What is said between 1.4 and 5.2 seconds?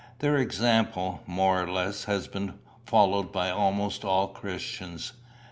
or less, has been followed by almost all Christians.